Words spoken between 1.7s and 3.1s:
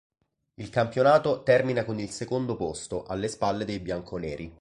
con il secondo posto,